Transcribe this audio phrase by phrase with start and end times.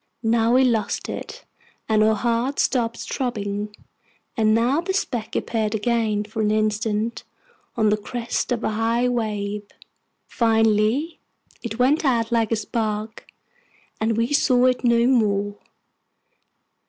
[0.23, 1.45] Now we lost it,
[1.87, 3.75] and our hearts stopped throbbing;
[4.35, 7.23] and now the speck appeared again, for an instant,
[7.77, 9.61] on the crest of a high wave.
[10.25, 11.19] Finally,
[11.61, 13.27] it went out like a spark,
[13.99, 15.59] and we saw it no more.